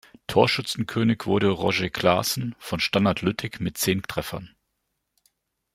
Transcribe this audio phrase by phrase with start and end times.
[0.25, 4.49] Torschützenkönig wurde Roger Claessen von Standard Lüttich mit zehn Treffern.